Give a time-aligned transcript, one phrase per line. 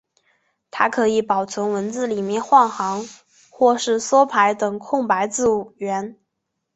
[0.71, 3.07] 它可以保存文字里面的换行
[3.51, 5.45] 或是缩排等空白字
[5.77, 6.17] 元。